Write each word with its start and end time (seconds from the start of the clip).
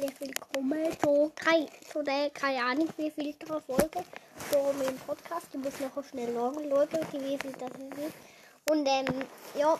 herzlich 0.00 0.20
willkommen 0.20 0.98
zu, 0.98 1.32
drei, 1.36 1.66
zu 1.92 2.02
der, 2.02 2.30
keine 2.30 2.64
Ahnung, 2.64 2.88
wie 2.96 3.10
viel 3.10 3.34
Folge 3.46 4.04
von 4.50 4.78
meinem 4.78 4.96
Podcast. 4.98 5.48
Ich 5.52 5.58
muss 5.58 5.78
nachher 5.78 6.02
schnell 6.04 6.32
nachschauen, 6.32 6.88
wie 7.12 7.38
viel 7.38 7.52
das 7.52 7.70
ist. 7.70 8.14
Und 8.70 8.86
ähm, 8.86 9.06
ja, 9.58 9.78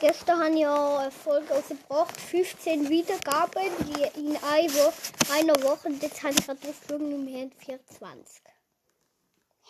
gestern 0.00 0.40
habe 0.40 0.54
ich 0.54 0.60
ja 0.60 0.98
eine 0.98 1.10
Folge 1.10 1.52
rausgebracht, 1.52 2.18
15 2.18 2.88
Wiedergaben 2.88 3.70
die 3.80 4.20
in 4.20 4.36
einer 4.36 4.72
Woche, 4.72 5.32
einer 5.32 5.62
Woche 5.62 5.88
und 5.88 6.02
jetzt 6.02 6.22
habe 6.22 6.34
ich 6.34 6.46
gerade 6.46 6.68
aufgeschaut 6.68 7.00
und 7.00 7.26
wir 7.26 7.40
haben 7.40 7.52
24. 7.52 8.42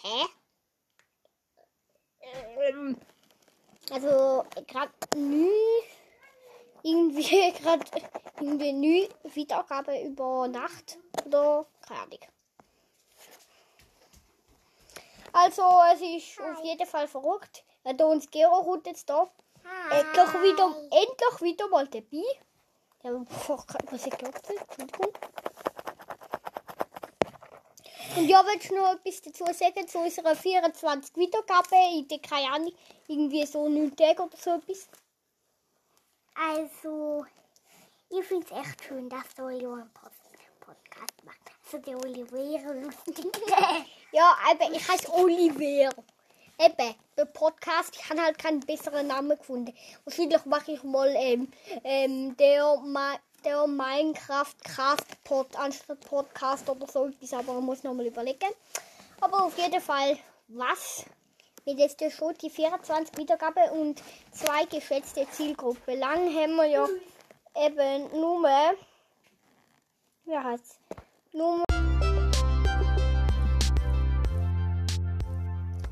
Hä? 0.03 0.27
Ähm, 2.69 2.97
also 3.91 4.45
gerade 4.67 4.93
nie 5.17 5.83
irgendwie 6.87 7.53
gerade 7.53 7.85
irgendwie 8.41 8.73
nie 8.73 9.09
Wiedergabe 9.25 10.01
über 10.03 10.47
Nacht 10.49 10.99
oder 11.25 11.67
keine 11.81 12.01
Ahnung. 12.01 12.19
Also 15.33 15.63
es 15.93 16.01
ist 16.01 16.41
auf 16.41 16.63
jeden 16.63 16.87
Fall 16.87 17.09
verrückt. 17.09 17.65
Da 17.83 18.05
uns 18.05 18.31
Gero 18.31 18.61
ruht 18.61 18.87
jetzt 18.87 19.09
da. 19.11 19.29
Endlich 19.91 20.43
wieder, 20.43 20.67
endlich 20.91 21.41
wieder 21.41 21.69
mal 21.69 21.89
dabei. 21.89 22.23
Ja, 23.03 23.13
boah, 23.13 23.65
was 23.91 24.07
ich 24.07 24.17
glaube, 24.17 24.39
Entschuldigung. 24.49 25.13
Und 28.17 28.29
ja, 28.29 28.45
willst 28.47 28.71
du 28.71 28.77
noch 28.77 28.93
etwas 28.93 29.23
dazu 29.23 29.45
sagen 29.47 29.89
zu 29.89 29.99
unserer 29.99 30.37
24 30.37 31.17
Wiedergabe 31.17 31.75
in 31.93 32.07
der, 32.07 32.21
keine 32.21 32.53
Ahnung, 32.53 32.73
irgendwie 33.09 33.45
so 33.45 33.69
9 33.69 33.97
Tage 33.97 34.23
oder 34.23 34.37
so 34.37 34.51
etwas? 34.51 34.89
Also, 36.35 37.25
ich 38.11 38.25
finde 38.25 38.47
es 38.47 38.61
echt 38.61 38.85
schön, 38.85 39.09
dass 39.09 39.35
du 39.37 39.49
ja 39.49 39.73
einen 39.73 39.91
Podcast 39.91 41.25
machst. 41.25 41.41
Also, 41.65 41.79
der 41.79 41.97
Oliver. 41.99 42.39
Ja, 44.13 44.37
eben, 44.53 44.75
ich 44.75 44.89
heiße 44.89 45.13
Oliver. 45.13 45.91
Eben, 46.57 46.95
der 47.17 47.25
Podcast, 47.25 47.97
ich 47.97 48.11
habe 48.11 48.23
halt 48.23 48.39
keinen 48.39 48.61
besseren 48.61 49.09
Namen 49.09 49.37
gefunden. 49.37 49.75
Wahrscheinlich 50.05 50.45
mache 50.45 50.73
ich 50.73 50.85
mal 50.85 51.13
ähm, 51.17 51.49
ähm, 51.83 52.37
der, 52.37 52.79
der 53.45 53.67
Minecraft 53.67 54.55
Craft 54.63 55.25
Pod 55.25 55.57
anstatt 55.57 55.99
Podcast 56.01 56.69
oder 56.69 56.87
so 56.87 57.07
etwas, 57.07 57.33
aber 57.33 57.55
man 57.55 57.65
muss 57.65 57.83
nochmal 57.83 58.07
überlegen. 58.07 58.55
Aber 59.21 59.45
auf 59.45 59.59
jeden 59.59 59.81
Fall, 59.81 60.17
was? 60.49 61.05
Mit 61.67 61.79
jetzt 61.79 62.13
schon 62.13 62.35
die 62.35 62.51
24 62.51 63.17
Wiedergabe 63.17 63.61
und 63.73 64.03
zwei 64.33 64.67
geschätzte 64.67 65.27
Zielgruppen. 65.31 65.99
Lang 65.99 66.29
haben 66.35 66.57
wir 66.57 66.67
ja 66.67 66.87
eben 67.57 68.11
nur, 68.21 68.43
wie 70.27 70.37
heißt's? 70.37 70.79
Nur 71.33 71.65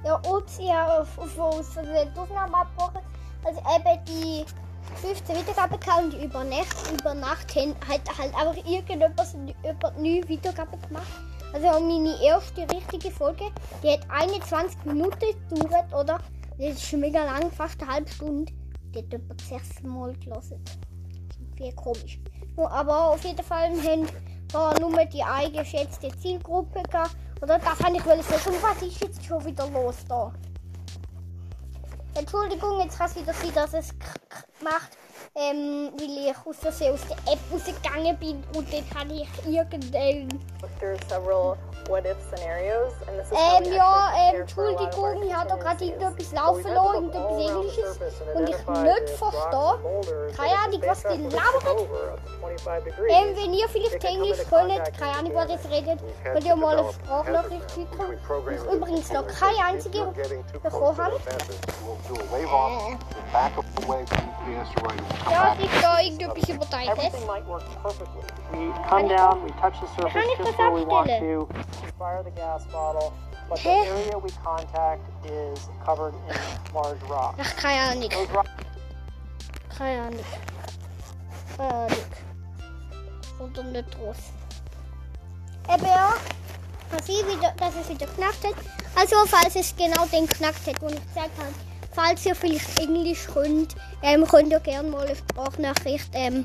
Ja, 0.04 0.20
ups, 0.26 0.58
ich 0.58 0.70
habe 0.70 1.00
auf, 1.00 1.08
die 1.16 2.20
Aufnahme 2.20 2.54
abgebrochen. 2.54 3.00
Also 3.42 3.60
eben 3.60 4.04
die 4.04 4.44
15 5.00 5.36
Wiedergaben 5.36 5.80
gehabt 5.80 6.02
und 6.02 6.22
über 6.22 6.44
Nacht, 6.44 6.92
über 6.92 7.14
Nacht 7.14 7.54
haben 7.56 7.74
halt, 7.88 8.18
halt 8.18 8.34
einfach 8.34 8.56
irgendetwas 8.66 9.34
über 9.34 9.90
neue 9.92 10.28
Wiedergaben 10.28 10.78
gemacht. 10.82 11.31
Also 11.52 11.66
meine 11.80 12.22
erste 12.22 12.62
richtige 12.62 13.10
Folge, 13.10 13.44
die 13.82 13.90
hat 13.90 14.00
21 14.08 14.84
Minuten 14.84 15.18
gedauert, 15.50 15.92
oder? 15.92 16.18
Das 16.58 16.76
ist 16.76 16.82
schon 16.82 17.00
mega 17.00 17.24
lang, 17.24 17.50
fast 17.50 17.80
eine 17.82 17.92
halbe 17.92 18.10
Stunde. 18.10 18.52
Die 18.94 18.98
hat 18.98 19.12
etwa 19.12 19.34
das 19.34 19.50
erste 19.50 19.86
Mal 19.86 20.14
gelesen. 20.14 20.62
Viel 21.56 21.72
komisch. 21.74 22.18
Aber 22.56 23.10
auf 23.10 23.24
jeden 23.24 23.44
Fall 23.44 23.70
haben 23.70 24.06
da 24.52 24.74
nur 24.78 25.04
die 25.06 25.22
eingeschätzte 25.22 26.08
Zielgruppe 26.18 26.82
gehabt. 26.84 27.16
Oder 27.40 27.58
das 27.58 27.78
habe 27.80 27.96
ich 27.96 28.06
wollen 28.06 28.22
sagen. 28.22 28.56
Was 28.62 28.82
ist 28.82 29.00
jetzt 29.02 29.24
schon 29.24 29.44
wieder 29.44 29.68
los 29.68 29.96
da? 30.08 30.32
Entschuldigung, 32.14 32.80
jetzt 32.80 32.98
kann 32.98 33.08
es 33.08 33.16
wieder 33.16 33.32
sein, 33.32 33.54
dass 33.54 33.74
es 33.74 33.88
macht, 34.62 34.90
ähm, 35.34 35.90
weil 35.98 36.30
ich 36.30 36.36
aus 36.46 36.58
aus 36.64 37.00
der 37.08 37.32
App 37.32 37.40
rausgegangen 37.50 38.18
bin 38.18 38.42
und 38.54 38.70
dann 38.72 38.84
habe 38.94 39.14
ich 39.14 39.28
irgendein... 39.46 40.28
what 41.88 42.06
if 42.06 42.16
scenarios 42.30 42.92
and 43.08 43.18
this 43.18 43.26
is 43.26 43.32
Ähm, 43.32 43.72
ja, 43.72 44.12
ähm, 44.16 44.40
Entschuldigung, 44.40 45.22
ich 45.22 45.34
habe 45.34 45.48
da 45.48 45.56
gerade 45.56 45.84
irgendetwas 45.84 46.32
laufen 46.32 46.74
lassen, 46.74 46.94
irgendetwas 46.94 47.50
Englisches 47.50 48.00
und 48.34 48.48
ich 48.48 48.56
nicht 48.56 49.10
verstehe. 49.18 49.78
Keine 50.36 50.58
Ahnung, 50.58 50.82
was 50.86 51.02
die 51.02 51.24
was 51.24 51.32
labern. 51.32 51.78
over 51.78 52.12
up 52.12 52.20
to 52.24 52.32
25 52.40 52.84
degrees, 52.84 53.12
Ähm, 53.12 53.36
wenn 53.36 53.54
ihr 53.54 53.68
vielleicht 53.68 54.04
Englisch 54.04 54.38
könnt, 54.48 54.98
keine 54.98 55.18
Ahnung, 55.18 55.34
was 55.34 55.50
jetzt 55.50 55.70
redet, 55.70 56.00
könnt 56.24 56.44
ihr 56.44 56.56
mal 56.56 56.78
eine 56.78 56.92
Sprachnachricht 56.92 57.70
schicken. 57.70 58.20
program 58.26 58.54
Ich 58.54 58.62
übrigens 58.72 59.12
noch 59.12 59.26
keine 59.26 59.64
einzige 59.66 60.06
bekommen 60.62 60.98
habe. 60.98 61.16
Äh, 61.16 61.30
ja, 65.30 65.52
ist 65.54 65.82
da 65.82 66.00
irgendetwas 66.00 66.42
might 67.26 67.46
work 67.46 67.62
perfectly. 67.82 68.22
We 68.52 68.72
come 68.88 69.08
down, 69.08 69.42
we 69.44 69.50
touch 69.52 69.74
the 69.80 69.86
surface 69.86 70.12
Kann 70.12 70.22
ich 70.32 70.38
just 70.38 70.50
das 70.50 70.58
where 70.58 70.70
we 70.70 70.84
want 70.86 71.10
abstellen? 71.10 71.46
To. 71.72 71.84
We 71.84 71.90
fire 71.98 72.22
the 72.22 72.30
gas 72.30 72.64
bottle, 72.66 73.12
but 73.48 73.58
the 73.60 73.70
area 73.70 74.18
we 74.18 74.30
contact 74.44 75.02
is 75.24 75.68
covered 75.84 76.14
in 76.28 76.74
large 76.74 77.02
rocks. 77.04 77.38
Ach, 77.40 77.56
keine 77.56 77.80
Ahnung. 77.92 78.10
Keine 79.76 80.00
Ahnung. 80.02 80.24
Keine 81.56 81.74
Ahnung. 81.74 82.04
Oder 83.40 83.62
nicht 83.64 83.98
groß. 83.98 84.16
Eben 85.72 85.86
ja, 85.86 86.14
dass, 86.90 87.08
ich 87.08 87.26
wieder, 87.26 87.52
dass 87.56 87.74
es 87.76 87.88
wieder 87.88 88.06
knackt 88.06 88.44
hat. 88.44 88.54
Also, 88.94 89.16
falls 89.26 89.56
es 89.56 89.74
genau 89.76 90.06
den 90.06 90.26
knackt 90.28 90.66
hat, 90.66 90.80
wo 90.80 90.88
ich 90.88 91.06
gesagt 91.08 91.30
habe, 91.38 91.52
falls 91.92 92.26
ihr 92.26 92.34
vielleicht 92.34 92.78
Englisch 92.78 93.26
könnt, 93.32 93.74
ähm, 94.02 94.26
könnt 94.26 94.50
ihr 94.50 94.60
gerne 94.60 94.88
mal 94.88 95.06
eine 95.06 95.16
Sprachnachricht 95.16 96.10
ähm, 96.12 96.44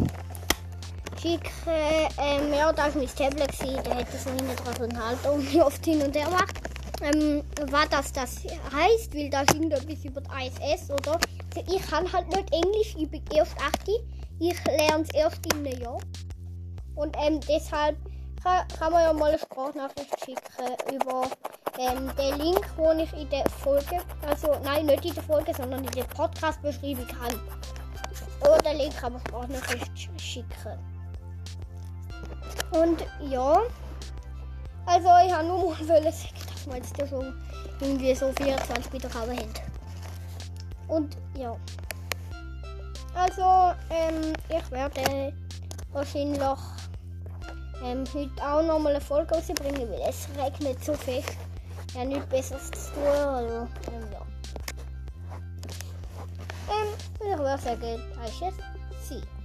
schicken. 1.19 1.49
Ähm, 2.19 2.53
ja, 2.53 2.71
da 2.71 2.83
war 2.83 2.91
mein 2.95 3.07
Tablet, 3.07 3.57
gewesen, 3.59 3.81
da 3.83 3.95
hätte 3.95 4.17
so 4.17 4.29
hinten 4.29 4.55
dran 4.55 4.75
so 4.77 4.83
einen 4.83 5.03
Halter 5.05 5.33
und 5.33 5.47
ich 5.47 5.61
oft 5.61 5.83
hin 5.85 6.01
und 6.01 6.15
her 6.15 6.29
macht. 6.29 6.55
Ähm, 7.01 7.43
was 7.69 7.89
das, 7.89 8.11
das 8.13 8.43
heißt, 8.73 9.13
weil 9.13 9.29
da 9.29 9.41
ist 9.41 9.53
irgendetwas 9.53 10.03
über 10.03 10.21
die 10.21 10.47
ISS, 10.47 10.89
oder? 10.91 11.19
Also 11.55 11.75
ich 11.75 11.81
kann 11.87 12.11
halt 12.11 12.27
nicht 12.29 12.51
Englisch, 12.53 12.95
ich 12.97 13.09
bin 13.09 13.21
erst 13.35 13.55
8. 13.59 13.89
Ich 14.39 14.55
lerne 14.65 15.03
es 15.03 15.09
erst 15.13 15.45
in 15.53 15.65
einem 15.65 15.81
Jahr. 15.81 15.99
Und 16.95 17.15
ähm, 17.19 17.39
deshalb 17.47 17.97
kann, 18.43 18.67
kann 18.79 18.91
man 18.91 19.03
ja 19.03 19.13
mal 19.13 19.29
eine 19.29 19.39
Sprachnachricht 19.39 20.25
schicken 20.25 20.95
über 20.95 21.27
ähm, 21.77 22.09
den 22.17 22.39
Link, 22.39 22.65
den 22.77 22.99
ich 22.99 23.13
in 23.13 23.29
der 23.29 23.43
Folge, 23.63 23.99
also 24.27 24.55
nein, 24.63 24.85
nicht 24.87 25.05
in 25.05 25.13
der 25.13 25.23
Folge, 25.23 25.53
sondern 25.53 25.83
in 25.83 25.91
der 25.91 26.03
Podcast-Beschreibung 26.05 27.07
kann. 27.07 27.39
Oder 28.41 28.57
den 28.69 28.77
Link 28.77 28.95
kann 28.97 29.13
man 29.13 29.21
Sprachnachricht 29.21 29.91
sch- 29.95 30.19
schicken. 30.19 30.96
Und 32.71 33.05
ja, 33.29 33.61
also 34.85 35.09
ich 35.25 35.33
habe 35.33 35.47
nur 35.47 35.69
mal 35.69 35.75
sagen, 35.85 36.03
dass 36.03 36.25
wir 36.65 36.75
jetzt 36.75 37.09
schon 37.09 37.33
irgendwie 37.79 38.15
so 38.15 38.31
24 38.31 38.93
Wiedergaben 38.93 39.37
haben. 39.37 39.53
Und 40.87 41.17
ja. 41.37 41.55
Also, 43.13 43.75
ähm, 43.89 44.33
ich 44.49 44.71
werde 44.71 45.33
wahrscheinlich 45.91 46.39
ähm, 47.83 48.03
heute 48.13 48.43
auch 48.43 48.63
nochmal 48.63 48.95
eine 48.95 49.01
Folge 49.01 49.35
rausbringen, 49.35 49.89
weil 49.89 50.01
es 50.07 50.27
regnet 50.37 50.83
so 50.83 50.93
fest. 50.93 51.37
Ja, 51.95 52.05
nichts 52.05 52.27
Besseres 52.27 52.71
zu 52.71 52.93
tun. 52.93 53.03
Also, 53.07 53.67
ähm, 53.91 54.11
ja. 54.11 54.21
Ähm, 56.69 56.87
ich 57.15 57.37
würde 57.37 57.61
sagen, 57.61 58.01
das 58.15 58.31
ist 58.31 59.11
es. 59.11 59.36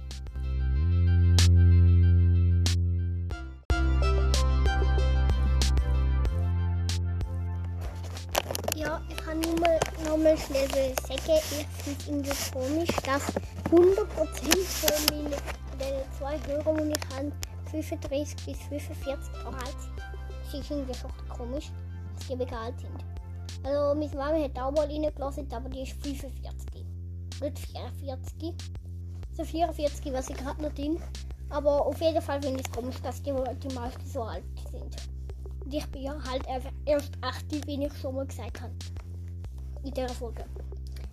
Schnell 10.37 10.69
sagen, 10.69 10.93
ich 11.09 11.67
finde 11.83 12.05
irgendwie 12.07 12.51
komisch, 12.51 12.89
dass 13.05 13.23
100% 13.71 14.05
von 14.05 15.17
meinen 15.17 15.33
zwei 16.17 16.39
Hörern, 16.47 16.89
die 16.89 16.93
ich 16.93 17.15
habe, 17.15 17.31
35 17.71 18.45
bis 18.45 18.57
45 18.67 19.33
Jahre 19.33 19.57
alt 19.57 19.75
sind. 19.79 20.59
Ist 20.59 20.69
irgendwie 20.69 20.93
schon 20.93 21.11
komisch, 21.29 21.71
dass 22.15 22.27
die 22.27 22.35
mega 22.35 22.55
alt 22.61 22.79
sind. 22.79 23.03
Also, 23.63 23.99
meine 23.99 24.15
Mama 24.15 24.43
hat 24.43 24.59
auch 24.59 24.71
mal 24.71 24.85
reingelassen, 24.85 25.51
aber 25.51 25.69
die 25.69 25.81
ist 25.81 25.93
45. 26.03 26.85
Nicht 27.41 27.59
44. 27.59 28.53
So 29.35 29.43
44, 29.43 30.13
was 30.13 30.29
ich 30.29 30.37
gerade 30.37 30.61
noch 30.61 30.73
drin. 30.73 30.99
Aber 31.49 31.85
auf 31.85 31.99
jeden 32.01 32.21
Fall 32.21 32.41
finde 32.41 32.59
ich 32.59 32.67
es 32.67 32.71
komisch, 32.71 33.01
dass 33.01 33.21
die, 33.21 33.33
die 33.63 33.73
meisten 33.73 34.05
so 34.05 34.23
alt 34.23 34.43
sind. 34.71 34.95
Und 35.65 35.73
ich 35.73 35.85
bin 35.87 36.03
ja 36.03 36.15
halt 36.29 36.47
einfach 36.47 36.71
erst 36.85 37.11
8, 37.21 37.67
wie 37.67 37.85
ich 37.85 37.97
schon 37.97 38.15
mal 38.15 38.27
gesagt 38.27 38.61
habe. 38.61 38.73
In 39.83 39.93
dieser 39.93 40.09
Folge. 40.09 40.45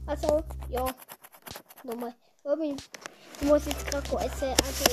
Also, 0.06 0.42
ja. 0.68 0.86
Nochmal. 1.84 2.14
Mein- 2.44 2.76
Ich 3.40 3.46
muss 3.46 3.64
jetzt 3.66 3.86
gerade 3.86 4.06
essen. 4.24 4.48
Also, 4.48 4.84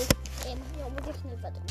ähm, 0.47 0.59
ja, 0.79 0.87
muss 0.89 1.15
ich 1.15 1.21
schnell 1.21 1.37
fertig. 1.37 1.63